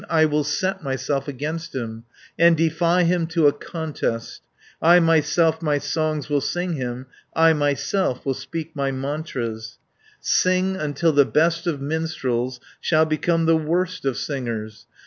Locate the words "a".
3.45-3.53